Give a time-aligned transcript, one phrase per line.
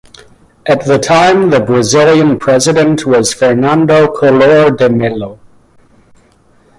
[0.65, 5.39] At the time the Brazilian president was Fernando Collor de Mello.